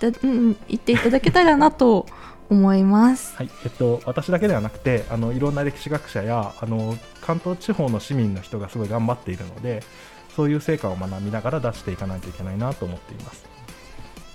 [0.00, 2.06] た、 うん、言っていただけたらなと
[2.50, 3.36] 思います。
[3.36, 9.82] はいえっと、私だけではなくてあのいろんな歴史学者やあの関東地方の市民の人がすごい頑張っているので
[10.36, 13.44] そういう成果を学びながら出していかないといけないなと思っています。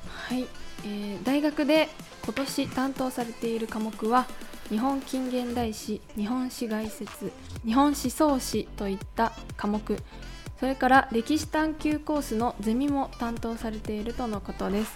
[0.07, 0.47] はい、
[0.83, 1.89] えー大学で
[2.23, 4.27] 今年担当されている科目は
[4.69, 7.31] 日本近現代史日本史概説
[7.65, 9.97] 日本思想史といった科目
[10.59, 14.91] それから歴史探究コースのゼミも担当されているとのことです。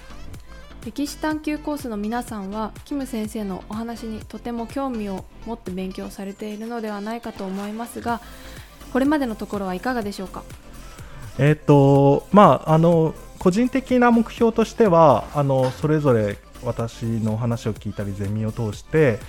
[0.86, 8.20] 歴史探究コースの皆さんはキム先生のお話にとても興味を持って勉強されているのではないかと思いますが
[8.92, 10.44] これまでのところはいかがでしょうか？
[11.40, 19.20] えっとまあ、あの個人的な目標としてはあのそれぞれ私の話を聞いたりゼミを通して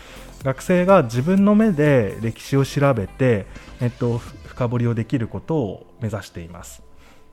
[0.45, 3.47] 学生が自分の目で歴史を調べて、
[3.81, 6.83] えっと、ふ深掘りをできることを目指しています。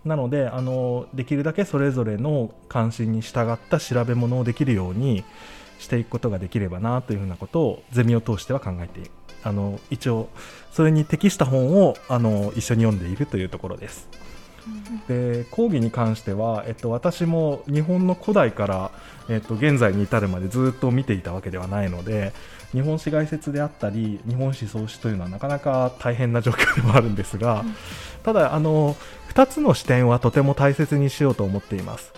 [0.05, 5.23] なのであのできるだけそれぞれの関心に従った調べ物をできるように
[5.77, 9.11] していくことができればなというふうなことをゼミを通しては考えている
[9.43, 10.29] あの一応
[10.71, 14.07] それに適した本をあの一緒に読んでいるというところです。
[15.07, 18.91] で講義に関しては、えっと、私も日本の古代から、
[19.29, 22.33] えっと、現在に至るまでずっと見ていたわけではないので、
[22.73, 27.65] 日本史概説であったり日本史創始というのはなかなか大変な状況でもあるんですが、
[28.23, 28.95] ただあの
[29.33, 32.13] 2つの視点はとても大切にしようと思っています。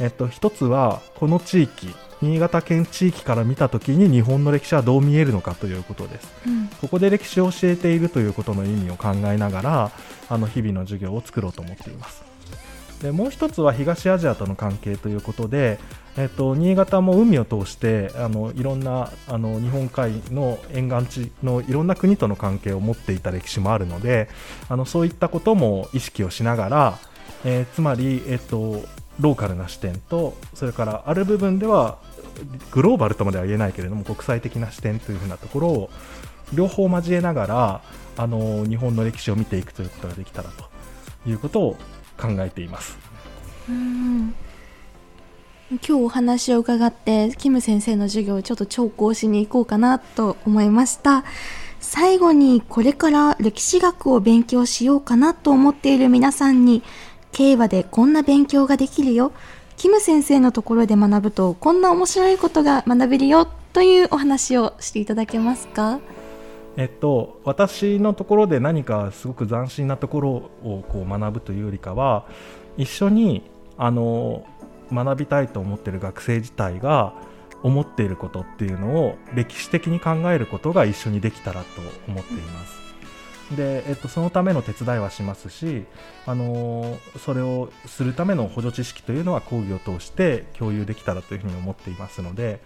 [0.00, 6.32] えっと、1つはこの地域新潟県地域から見た時に日本の歴史はどう見えるのかということです。
[6.46, 9.90] うんここで歴史を教えているということの意味を考えながら
[10.30, 12.22] あの日々の授業を作ろうと思っています
[13.02, 15.78] でもう一つは東アジアとの関係ということで、
[16.16, 24.28] えっと、新潟も海を通してあのいろんなあの日本海の沿岸地のいろんな国との関係を持っていた歴史もあるので
[24.68, 26.98] あのそういったことも意識をしながら、
[27.44, 28.82] えーつまり、えっと、
[29.20, 31.98] ローカルな視点とそれからある部分では
[32.72, 35.90] グローバルとまでは言えないけれども国際的な視点というふうなところを
[36.52, 37.82] 両方交えながら
[38.16, 40.64] あの日本の歴史を見ていくということができたらと
[41.28, 41.76] いうことを
[42.18, 42.98] 考えています。
[43.68, 44.34] うん
[45.70, 51.22] 今日お話を伺ってキム先生の授業をちょっと聴講しに行こうかなと思いました。
[51.78, 56.82] 最後にこれから歴史学を勉強しようかなと思っている皆さんに
[57.30, 59.30] 競馬でこんな勉強ができるよ。
[59.76, 66.00] キム先生のところで学ぶとこんな面白いことが学べるよというお話をしていただけますか？
[66.76, 70.30] えっと、私のところで何かすごく斬新なところ
[70.64, 72.26] をこう学ぶというよりかは
[72.76, 74.44] 一緒にあの
[74.92, 77.14] 学びたいと思っている学生自体が
[77.62, 82.80] 思っていることっていうのを歴史的に考えることが一緒にできたらと思っています。
[83.56, 85.84] で、えっと、そのための手伝いはしますし、
[86.26, 92.60] あのそれをするための補助知識というのは講義を通して共有できたらというふうに思っていますので、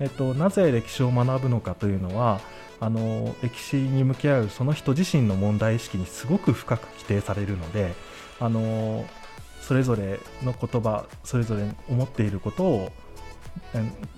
[0.00, 2.40] えっと、なぜ歴史を学ぶのかというのは
[2.80, 7.94] あの歴史に向き合うその人自身の問題意識にすごく深く規定されるので
[8.40, 9.04] あの
[9.72, 12.92] それぞれの言葉それぞれ思っていることを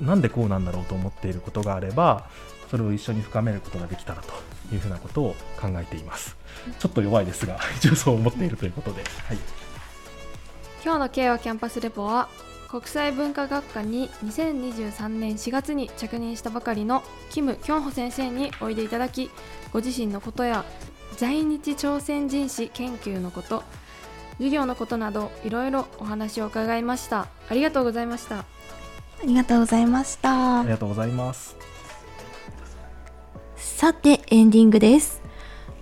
[0.01, 2.29] なんでこうなんだろうと思っていることがあれば
[2.73, 4.33] それを一緒に深めることができたらと
[4.75, 6.37] いうふうなことを考えています。
[6.81, 9.39] ちょっと弱いですが 一応そう思っているということで、はい、
[10.83, 12.29] 今日の慶和キャンパスレポは
[12.69, 19.31] 国際文化学科に2023年4月に着任したばかりのキム・キョンホ先生においでいただき
[19.73, 20.65] ご自身のことや
[21.17, 23.63] 在日朝鮮人史研究のこと
[24.39, 27.29] 授業のことなどいろいろお話を伺いました。
[27.49, 28.39] ありがとうございました。
[28.39, 28.45] あ
[29.25, 30.61] りがとうございました。
[30.61, 31.57] ありがとうございます。
[33.57, 35.23] さてエンディングです。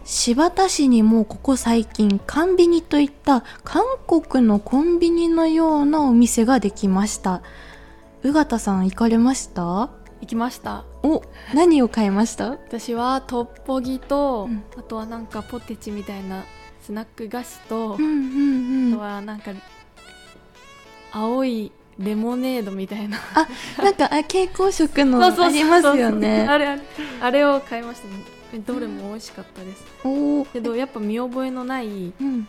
[0.05, 7.43] 新発田市にもここ最近カンビニといった韓国のコンビニのようなお店ができました。
[8.23, 9.63] 宇方さん行かれました？
[10.21, 10.85] 行きました。
[11.03, 11.23] お
[11.55, 12.51] 何を買いました？
[12.51, 14.65] 私はトッポギと、うん。
[14.77, 16.45] あとはなんかポテチみたいな
[16.83, 19.53] スナック菓子と、うんうんうあとんはなんか
[21.12, 23.18] 青いレモネードみたいな。
[23.83, 26.47] なんかあ蛍光色の ありますよね。
[26.49, 26.83] あれあれ
[27.20, 28.14] あれを買いましたね。
[28.66, 29.85] どれも美味しかったです。
[30.05, 32.49] おおけどやっぱ見覚えのないうん。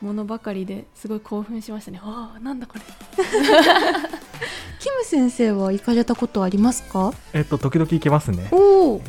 [0.00, 2.00] ものばかりですごい興奮しましたね。
[2.02, 2.80] ああなんだこれ。
[4.78, 7.12] キム先生は行かれたことありますか？
[7.34, 8.48] えっと時々いけますね。
[8.50, 9.02] おお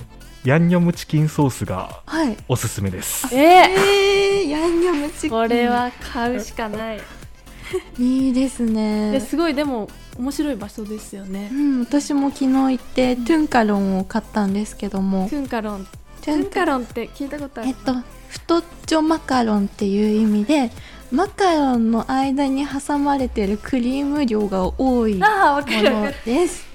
[0.43, 2.35] ヤンニョムチキンソースがはい。
[2.47, 3.27] おすすめです。
[3.31, 5.29] ええー、ヤンニョムチキン。
[5.29, 7.01] これは買うしかない。
[7.99, 9.11] いいですね。
[9.11, 9.87] ですごいでも
[10.17, 11.49] 面白い場所ですよね。
[11.53, 15.27] うん、私も昨日行って、トゥンカロンを買ったんですけども。
[15.29, 15.85] トゥンカロン。
[15.85, 15.91] ト
[16.25, 17.69] トゥンカロンって聞いたことある？
[17.69, 17.93] えっと
[18.29, 20.71] 太っちょマカロンっていう意味で
[21.11, 26.65] マカロンの間に挟まれてるクリーム量が多いもああわかるわかのるです。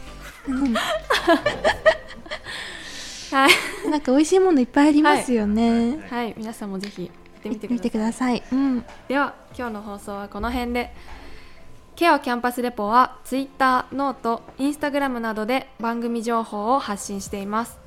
[0.47, 0.75] うん
[3.31, 3.91] はい。
[3.91, 5.99] なんか美味しいものいっぱいありますよね。
[6.11, 6.35] はい。
[6.37, 7.11] 皆さんもぜひ
[7.45, 8.43] 行ってみてください。
[8.53, 8.85] うん。
[9.09, 10.93] では今日の放送はこの辺で。
[11.97, 17.79] 敬和キャンパスレポは Twitter、 note、Instagram などで番組情報を発信しています。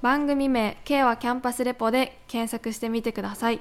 [0.00, 3.58] 番組名「敬和キャンパスレポ」で検索してみてください。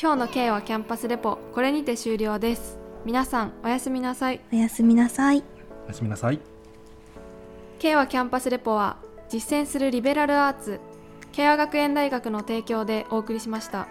[0.00, 2.78] 今日の敬和キャンパスレポこれにて終了です。
[3.04, 4.40] 皆さんおやすみなさい。
[4.50, 5.44] おやすみなさい。
[5.84, 6.40] おやすみなさい。
[7.78, 8.96] ケアキャンパスレポは
[9.28, 10.80] 実践するリベラルアーツ
[11.32, 13.88] 慶和学園大学の提供でお送りしました。